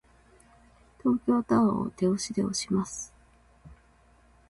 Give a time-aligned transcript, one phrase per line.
[1.03, 3.13] 東京タワーを手押しで押します。